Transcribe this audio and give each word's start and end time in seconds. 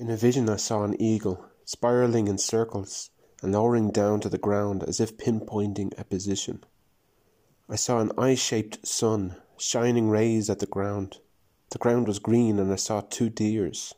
In 0.00 0.08
a 0.08 0.16
vision 0.16 0.48
I 0.48 0.56
saw 0.56 0.82
an 0.82 0.96
eagle, 0.98 1.44
spiraling 1.66 2.26
in 2.26 2.38
circles 2.38 3.10
and 3.42 3.52
lowering 3.52 3.90
down 3.90 4.20
to 4.20 4.30
the 4.30 4.38
ground 4.38 4.82
as 4.82 4.98
if 4.98 5.18
pinpointing 5.18 5.92
a 5.98 6.04
position. 6.04 6.64
I 7.68 7.76
saw 7.76 8.00
an 8.00 8.10
eye-shaped 8.16 8.86
sun, 8.86 9.36
shining 9.58 10.08
rays 10.08 10.48
at 10.48 10.60
the 10.60 10.64
ground. 10.64 11.18
The 11.68 11.76
ground 11.76 12.08
was 12.08 12.18
green 12.18 12.58
and 12.58 12.72
I 12.72 12.76
saw 12.76 13.02
two 13.02 13.28
deers. 13.28 13.92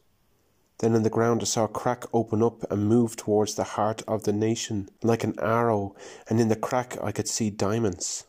Then 0.80 0.96
in 0.96 1.04
the 1.04 1.08
ground 1.08 1.40
I 1.40 1.44
saw 1.44 1.66
a 1.66 1.68
crack 1.68 2.02
open 2.12 2.42
up 2.42 2.68
and 2.68 2.88
move 2.88 3.14
towards 3.14 3.54
the 3.54 3.62
heart 3.62 4.02
of 4.08 4.24
the 4.24 4.32
nation 4.32 4.88
like 5.04 5.22
an 5.22 5.38
arrow, 5.38 5.94
and 6.28 6.40
in 6.40 6.48
the 6.48 6.56
crack 6.56 6.96
I 7.00 7.12
could 7.12 7.28
see 7.28 7.48
diamonds. 7.48 8.26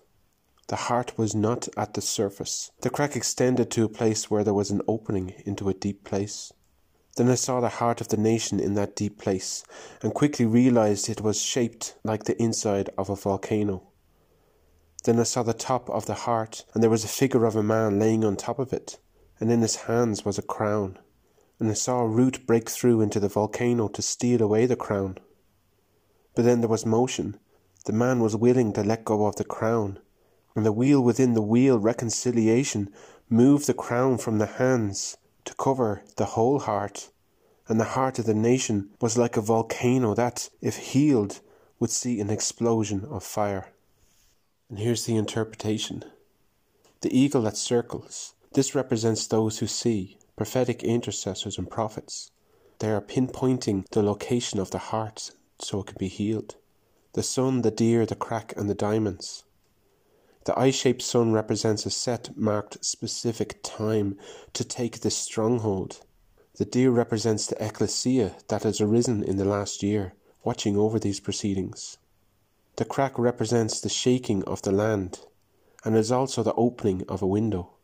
The 0.68 0.76
heart 0.76 1.18
was 1.18 1.34
not 1.34 1.70
at 1.76 1.96
the 1.96 2.02
surface. 2.02 2.70
The 2.82 2.92
crack 2.92 3.16
extended 3.16 3.72
to 3.72 3.84
a 3.84 3.90
place 3.90 4.30
where 4.30 4.44
there 4.44 4.54
was 4.54 4.70
an 4.70 4.84
opening 4.88 5.34
into 5.44 5.70
a 5.70 5.74
deep 5.74 6.04
place. 6.04 6.54
Then 7.16 7.30
I 7.30 7.36
saw 7.36 7.60
the 7.60 7.70
heart 7.70 8.02
of 8.02 8.08
the 8.08 8.18
nation 8.18 8.60
in 8.60 8.74
that 8.74 8.96
deep 8.96 9.20
place, 9.20 9.64
and 10.02 10.16
quickly 10.16 10.48
realized 10.48 11.10
it 11.10 11.22
was 11.22 11.40
shaped 11.40 11.96
like 12.04 12.24
the 12.24 12.42
inside 12.42 12.90
of 12.98 13.08
a 13.08 13.16
volcano. 13.16 13.84
Then 15.04 15.20
I 15.20 15.24
saw 15.24 15.44
the 15.44 15.54
top 15.54 15.92
of 15.92 16.08
the 16.08 16.16
heart, 16.16 16.66
and 16.74 16.82
there 16.82 16.90
was 16.90 17.04
a 17.04 17.08
figure 17.08 17.46
of 17.46 17.56
a 17.56 17.62
man 17.62 18.00
laying 18.00 18.26
on 18.26 18.36
top 18.36 18.58
of 18.58 18.74
it, 18.74 18.98
and 19.40 19.52
in 19.52 19.62
his 19.62 19.76
hands 19.76 20.26
was 20.26 20.40
a 20.40 20.42
crown. 20.42 20.98
And 21.60 21.70
I 21.70 21.74
saw 21.74 22.00
a 22.00 22.08
root 22.08 22.48
break 22.48 22.68
through 22.68 23.02
into 23.02 23.20
the 23.20 23.30
volcano 23.30 23.90
to 23.90 24.02
steal 24.02 24.42
away 24.42 24.66
the 24.66 24.76
crown. 24.76 25.20
But 26.34 26.46
then 26.46 26.62
there 26.62 26.70
was 26.70 26.86
motion. 26.86 27.38
The 27.86 27.94
man 27.94 28.22
was 28.22 28.36
willing 28.36 28.74
to 28.74 28.84
let 28.84 29.06
go 29.06 29.28
of 29.28 29.36
the 29.36 29.44
crown, 29.44 30.00
and 30.56 30.66
the 30.66 30.72
wheel 30.72 31.02
within 31.02 31.36
the 31.36 31.44
wheel 31.44 31.78
reconciliation 31.78 32.92
moved 33.30 33.68
the 33.68 33.76
crown 33.76 34.18
from 34.18 34.40
the 34.40 34.48
hands 34.48 35.18
to 35.46 35.54
cover 35.56 36.04
the 36.18 36.26
whole 36.26 36.60
heart. 36.60 37.10
And 37.68 37.80
the 37.80 37.96
heart 37.96 38.20
of 38.20 38.26
the 38.26 38.34
nation 38.34 38.90
was 39.00 39.18
like 39.18 39.38
a 39.38 39.42
volcano 39.42 40.14
that, 40.14 40.50
if 40.62 40.78
healed, 40.78 41.42
would 41.80 41.90
see 41.90 42.20
an 42.20 42.30
explosion 42.30 43.06
of 43.06 43.24
fire. 43.24 43.74
And 44.70 44.80
here's 44.80 45.06
the 45.06 45.16
interpretation 45.16 46.04
the 47.02 47.18
eagle 47.18 47.42
that 47.42 47.58
circles. 47.58 48.34
This 48.54 48.74
represents 48.74 49.28
those 49.28 49.60
who 49.60 49.68
see, 49.68 50.18
prophetic 50.38 50.84
intercessors 50.84 51.58
and 51.58 51.70
prophets. 51.70 52.32
They 52.80 52.92
are 52.92 53.02
pinpointing 53.02 53.86
the 53.92 54.04
location 54.04 54.60
of 54.60 54.72
the 54.72 54.78
heart 54.78 55.32
so 55.60 55.82
it 55.82 55.88
can 55.88 55.98
be 55.98 56.08
healed. 56.08 56.56
The 57.14 57.24
sun, 57.24 57.62
the 57.62 57.72
deer, 57.72 58.06
the 58.06 58.16
crack, 58.16 58.54
and 58.56 58.70
the 58.70 58.76
diamonds. 58.76 59.44
The 60.46 60.58
eye 60.60 60.72
shaped 60.72 61.02
sun 61.02 61.32
represents 61.32 61.86
a 61.86 61.90
set, 61.90 62.36
marked, 62.36 62.84
specific 62.84 63.60
time 63.64 64.18
to 64.54 64.64
take 64.64 65.00
this 65.00 65.16
stronghold. 65.16 66.02
The 66.56 66.66
deer 66.66 66.92
represents 66.92 67.48
the 67.48 67.64
ecclesia 67.64 68.36
that 68.50 68.64
has 68.64 68.82
arisen 68.82 69.24
in 69.24 69.38
the 69.38 69.46
last 69.46 69.82
year, 69.82 70.14
watching 70.44 70.76
over 70.76 71.00
these 71.00 71.20
proceedings. 71.20 71.98
The 72.76 72.86
crack 72.86 73.18
represents 73.18 73.80
the 73.80 73.90
shaking 73.90 74.44
of 74.44 74.62
the 74.64 74.72
land, 74.72 75.22
and 75.86 75.96
is 75.96 76.12
also 76.12 76.44
the 76.44 76.54
opening 76.56 77.04
of 77.08 77.22
a 77.22 77.28
window. 77.28 77.76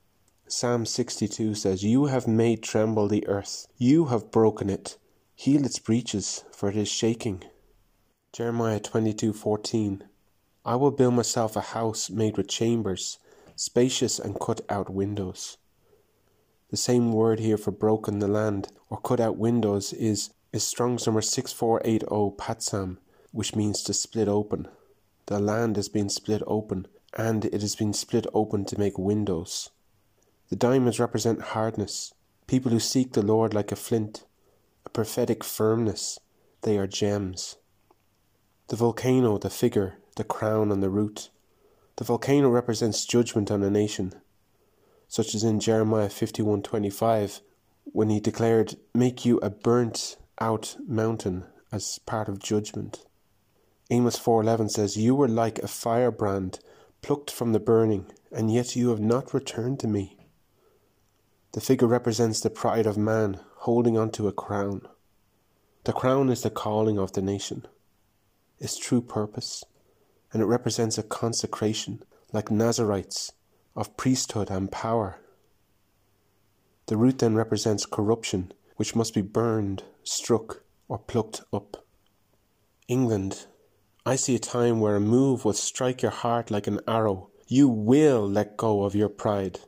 Psalm 0.48 0.86
62 0.86 1.56
says, 1.56 1.84
You 1.84 2.06
have 2.06 2.28
made 2.28 2.62
tremble 2.62 3.08
the 3.08 3.26
earth, 3.28 3.68
you 3.78 4.06
have 4.06 4.32
broken 4.32 4.70
it, 4.70 4.98
heal 5.36 5.64
its 5.64 5.80
breaches, 5.80 6.44
for 6.52 6.70
it 6.70 6.76
is 6.76 6.90
shaking. 6.90 7.44
Jeremiah 8.34 8.80
22:14 8.80 10.02
I 10.70 10.76
will 10.76 10.92
build 10.92 11.16
myself 11.16 11.56
a 11.56 11.62
house 11.62 12.12
made 12.12 12.38
with 12.38 12.48
chambers, 12.48 13.18
spacious 13.56 14.20
and 14.20 14.40
cut 14.40 14.62
out 14.70 14.88
windows. 14.88 15.58
The 16.70 16.78
same 16.78 17.12
word 17.12 17.40
here 17.40 17.58
for 17.58 17.72
broken 17.72 18.20
the 18.20 18.28
land 18.28 18.68
or 18.88 19.02
cut 19.02 19.20
out 19.20 19.36
windows 19.36 19.94
is 19.94 20.30
is 20.54 20.64
Strong's 20.64 21.08
number 21.08 21.24
6480 21.24 22.36
patsam, 22.38 23.00
which 23.32 23.56
means 23.56 23.82
to 23.82 23.96
split 23.96 24.28
open. 24.28 24.68
The 25.26 25.40
land 25.40 25.76
has 25.76 25.90
been 25.90 26.08
split 26.08 26.44
open, 26.46 26.86
and 27.18 27.46
it 27.46 27.62
has 27.64 27.76
been 27.76 27.94
split 27.94 28.28
open 28.32 28.64
to 28.66 28.78
make 28.78 29.00
windows. 29.00 29.72
The 30.50 30.56
diamonds 30.56 31.00
represent 31.00 31.42
hardness, 31.58 32.14
people 32.46 32.72
who 32.72 32.80
seek 32.80 33.14
the 33.14 33.26
Lord 33.26 33.56
like 33.56 33.72
a 33.72 33.76
flint, 33.76 34.24
a 34.86 34.90
prophetic 34.92 35.44
firmness. 35.44 36.20
They 36.62 36.78
are 36.78 36.86
gems. 36.86 37.56
The 38.68 38.76
volcano, 38.76 39.40
the 39.40 39.50
figure, 39.50 39.98
the 40.20 40.24
crown, 40.26 40.72
and 40.72 40.84
the 40.84 40.90
root. 40.90 41.32
The 41.96 42.04
volcano 42.04 42.50
represents 42.50 43.06
judgment 43.06 43.50
on 43.50 43.64
a 43.64 43.70
nation, 43.70 44.14
such 45.08 45.34
as 45.34 45.44
in 45.44 45.60
Jeremiah 45.60 46.10
51:25, 46.10 47.42
when 47.86 48.10
he 48.10 48.20
declared, 48.20 48.78
"Make 48.94 49.26
you 49.26 49.40
a 49.40 49.50
burnt 49.50 50.18
out 50.40 50.76
mountain 50.86 51.46
as 51.72 52.00
part 52.00 52.30
of 52.30 52.38
judgment." 52.40 53.06
Amos 53.90 54.18
4:11 54.18 54.70
says, 54.70 54.98
"You 54.98 55.16
were 55.16 55.28
like 55.28 55.58
a 55.60 55.68
firebrand 55.68 56.60
plucked 57.02 57.32
from 57.32 57.54
the 57.54 57.60
burning, 57.60 58.06
and 58.30 58.52
yet 58.52 58.76
you 58.76 58.90
have 58.90 59.00
not 59.00 59.34
returned 59.34 59.80
to 59.80 59.88
me." 59.88 60.18
The 61.54 61.62
figure 61.62 61.88
represents 61.88 62.42
the 62.42 62.50
pride 62.50 62.86
of 62.86 62.98
man 62.98 63.40
holding 63.60 63.98
on 63.98 64.12
to 64.12 64.28
a 64.28 64.34
crown. 64.34 64.88
The 65.86 65.94
crown 65.94 66.30
is 66.30 66.44
the 66.44 66.52
calling 66.52 67.00
of 67.00 67.14
the 67.14 67.22
nation, 67.22 67.68
its 68.60 68.78
true 68.78 69.02
purpose, 69.02 69.64
and 70.32 70.42
it 70.42 70.46
represents 70.46 70.98
a 70.98 71.04
consecration, 71.04 72.04
like 72.32 72.52
Nazarites, 72.52 73.32
of 73.76 73.96
priesthood 73.98 74.50
and 74.50 74.72
power. 74.72 75.20
The 76.88 76.98
root 76.98 77.20
then 77.20 77.36
represents 77.36 77.86
corruption, 77.86 78.52
which 78.76 78.96
must 78.96 79.14
be 79.14 79.22
burned, 79.22 79.84
struck, 80.04 80.64
or 80.88 80.98
plucked 80.98 81.42
up. 81.54 81.86
England, 82.88 83.46
I 84.06 84.16
see 84.16 84.36
a 84.36 84.40
time 84.40 84.80
where 84.80 84.96
a 84.96 85.00
move 85.00 85.46
will 85.46 85.54
strike 85.54 86.02
your 86.02 86.12
heart 86.12 86.50
like 86.50 86.66
an 86.66 86.80
arrow. 86.88 87.30
You 87.48 87.68
will 87.68 88.28
let 88.28 88.58
go 88.58 88.84
of 88.84 88.96
your 88.96 89.10
pride. 89.10 89.60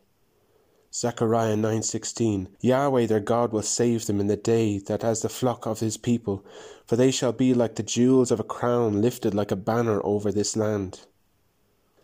Zechariah 0.93 1.55
9:16 1.55 2.49
Yahweh 2.59 3.05
their 3.05 3.21
God 3.21 3.53
will 3.53 3.61
save 3.61 4.07
them 4.07 4.19
in 4.19 4.27
the 4.27 4.35
day 4.35 4.77
that 4.77 5.05
as 5.05 5.21
the 5.21 5.29
flock 5.29 5.65
of 5.65 5.79
his 5.79 5.95
people 5.95 6.43
for 6.85 6.97
they 6.97 7.11
shall 7.11 7.31
be 7.31 7.53
like 7.53 7.75
the 7.75 7.83
jewels 7.83 8.29
of 8.29 8.41
a 8.41 8.43
crown 8.43 9.01
lifted 9.01 9.33
like 9.33 9.51
a 9.51 9.55
banner 9.55 10.01
over 10.03 10.33
this 10.33 10.57
land. 10.57 11.07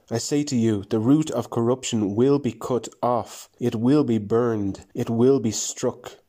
I 0.09 0.19
say 0.19 0.41
to 0.45 0.55
you 0.55 0.85
the 0.87 1.01
root 1.01 1.29
of 1.31 1.49
corruption 1.49 2.15
will 2.15 2.39
be 2.39 2.53
cut 2.53 2.87
off. 3.03 3.49
It 3.59 3.75
will 3.75 4.05
be 4.05 4.19
burned. 4.19 4.85
It 4.93 5.09
will 5.09 5.41
be 5.41 5.51
struck. 5.51 6.19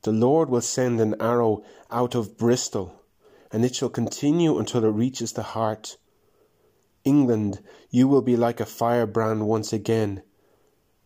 The 0.00 0.12
Lord 0.12 0.48
will 0.48 0.62
send 0.62 0.98
an 0.98 1.14
arrow 1.20 1.62
out 1.90 2.14
of 2.14 2.38
Bristol 2.38 3.02
and 3.52 3.66
it 3.66 3.74
shall 3.74 3.90
continue 3.90 4.58
until 4.58 4.82
it 4.82 4.88
reaches 4.88 5.32
the 5.32 5.42
heart. 5.42 5.98
England 7.04 7.62
you 7.90 8.08
will 8.08 8.22
be 8.22 8.34
like 8.34 8.60
a 8.60 8.64
firebrand 8.64 9.46
once 9.46 9.74
again 9.74 10.22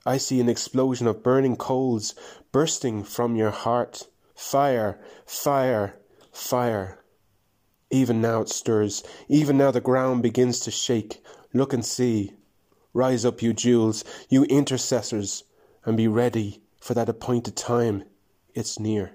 I 0.07 0.17
see 0.17 0.41
an 0.41 0.49
explosion 0.49 1.07
of 1.07 1.23
burning 1.23 1.57
coals 1.57 2.15
bursting 2.53 3.05
from 3.05 3.37
your 3.37 3.51
heart. 3.51 4.09
Fire, 4.35 4.99
fire, 5.27 6.01
fire. 6.33 7.05
Even 7.91 8.21
now 8.21 8.41
it 8.41 8.49
stirs. 8.49 9.03
Even 9.29 9.59
now 9.59 9.71
the 9.71 9.81
ground 9.81 10.23
begins 10.23 10.61
to 10.61 10.71
shake. 10.71 11.23
Look 11.53 11.73
and 11.73 11.85
see. 11.85 12.33
Rise 12.95 13.25
up, 13.25 13.43
you 13.43 13.53
jewels, 13.53 14.05
you 14.29 14.45
intercessors, 14.45 15.45
and 15.85 15.97
be 15.97 16.09
ready 16.09 16.63
for 16.81 16.95
that 16.95 17.09
appointed 17.09 17.57
time. 17.57 18.05
It's 18.55 18.81
near. 18.81 19.13